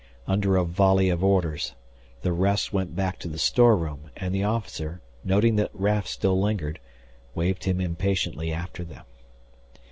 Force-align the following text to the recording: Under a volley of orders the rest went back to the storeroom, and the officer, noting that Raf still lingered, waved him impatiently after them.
Under 0.27 0.57
a 0.57 0.65
volley 0.65 1.09
of 1.09 1.23
orders 1.23 1.75
the 2.23 2.33
rest 2.33 2.73
went 2.73 2.95
back 2.95 3.19
to 3.19 3.27
the 3.27 3.37
storeroom, 3.37 4.09
and 4.17 4.33
the 4.33 4.43
officer, 4.43 4.99
noting 5.23 5.57
that 5.57 5.69
Raf 5.75 6.07
still 6.07 6.41
lingered, 6.41 6.79
waved 7.35 7.65
him 7.65 7.79
impatiently 7.79 8.51
after 8.51 8.83
them. 8.83 9.03